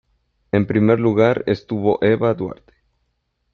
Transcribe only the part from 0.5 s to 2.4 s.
En primer lugar estuvo Eva